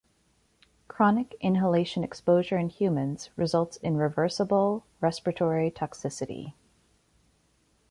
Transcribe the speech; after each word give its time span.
Chronic 0.87 1.35
inhalation 1.41 2.03
exposure 2.03 2.57
in 2.57 2.69
humans 2.69 3.29
results 3.35 3.77
in 3.77 3.97
reversible 3.97 4.83
respiratory 4.99 5.69
toxicity. 5.69 6.55